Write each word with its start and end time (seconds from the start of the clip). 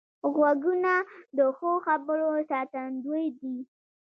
غوږونه 0.33 0.93
د 1.37 1.39
ښو 1.57 1.71
خبرو 1.85 2.31
ساتندوی 2.51 3.25
دي 3.39 3.55